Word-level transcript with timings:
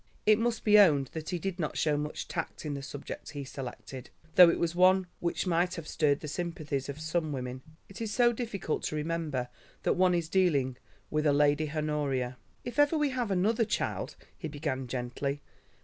It 0.25 0.39
must 0.39 0.63
be 0.63 0.79
owned 0.79 1.11
that 1.13 1.29
he 1.29 1.37
did 1.37 1.59
not 1.59 1.77
show 1.77 1.95
much 1.95 2.27
tact 2.27 2.65
in 2.65 2.73
the 2.73 2.81
subject 2.81 3.33
he 3.33 3.43
selected, 3.43 4.09
though 4.33 4.49
it 4.49 4.57
was 4.57 4.73
one 4.73 5.05
which 5.19 5.45
might 5.45 5.75
have 5.75 5.87
stirred 5.87 6.21
the 6.21 6.27
sympathies 6.27 6.89
of 6.89 6.99
some 6.99 7.31
women. 7.31 7.61
It 7.87 8.01
is 8.01 8.11
so 8.11 8.33
difficult 8.33 8.81
to 8.85 8.95
remember 8.95 9.47
that 9.83 9.93
one 9.93 10.15
is 10.15 10.27
dealing 10.27 10.77
with 11.11 11.27
a 11.27 11.33
Lady 11.33 11.69
Honoria. 11.69 12.39
"If 12.65 12.79
ever 12.79 12.97
we 12.97 13.09
have 13.11 13.29
another 13.29 13.63
child——" 13.63 14.15
he 14.35 14.47
began 14.47 14.87
gently. 14.87 15.43